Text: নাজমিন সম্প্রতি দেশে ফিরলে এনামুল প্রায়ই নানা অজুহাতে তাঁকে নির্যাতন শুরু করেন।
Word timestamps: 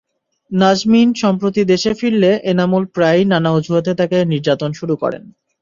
নাজমিন 0.51 1.09
সম্প্রতি 1.23 1.61
দেশে 1.71 1.91
ফিরলে 1.99 2.31
এনামুল 2.51 2.83
প্রায়ই 2.95 3.25
নানা 3.31 3.49
অজুহাতে 3.57 3.91
তাঁকে 3.99 4.17
নির্যাতন 4.31 4.71
শুরু 4.79 4.95
করেন। 5.01 5.23